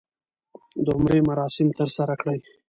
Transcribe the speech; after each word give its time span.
د 0.85 0.87
عمرې 0.95 1.19
مراسم 1.29 1.67
ترسره 1.79 2.13
کړي. 2.21 2.37